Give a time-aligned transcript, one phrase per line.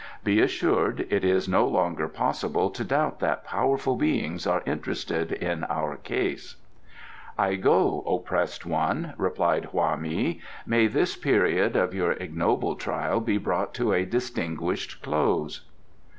[0.23, 5.63] Be assured: it is no longer possible to doubt that powerful Beings are interested in
[5.65, 6.55] our cause."
[7.37, 10.39] "I go, oppressed one," replied Hwa mei.
[10.65, 15.67] "May this period of your ignoble trial be brought to a distinguished close."